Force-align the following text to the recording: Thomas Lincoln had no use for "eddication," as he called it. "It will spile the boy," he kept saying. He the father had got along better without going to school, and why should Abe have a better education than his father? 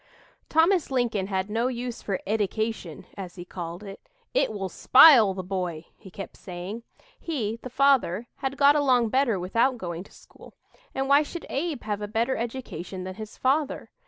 Thomas 0.49 0.89
Lincoln 0.89 1.27
had 1.27 1.47
no 1.47 1.67
use 1.67 2.01
for 2.01 2.19
"eddication," 2.25 3.05
as 3.15 3.35
he 3.35 3.45
called 3.45 3.83
it. 3.83 3.99
"It 4.33 4.51
will 4.51 4.67
spile 4.67 5.35
the 5.35 5.43
boy," 5.43 5.85
he 5.95 6.09
kept 6.09 6.35
saying. 6.37 6.81
He 7.19 7.57
the 7.61 7.69
father 7.69 8.25
had 8.37 8.57
got 8.57 8.75
along 8.75 9.09
better 9.09 9.39
without 9.39 9.77
going 9.77 10.03
to 10.05 10.11
school, 10.11 10.55
and 10.95 11.07
why 11.07 11.21
should 11.21 11.45
Abe 11.51 11.83
have 11.83 12.01
a 12.01 12.07
better 12.07 12.35
education 12.35 13.03
than 13.03 13.13
his 13.13 13.37
father? 13.37 13.91